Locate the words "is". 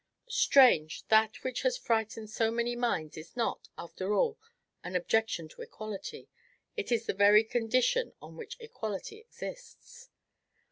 3.17-3.35, 6.91-7.05